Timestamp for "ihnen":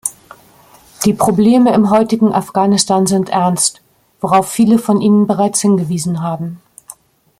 4.99-5.27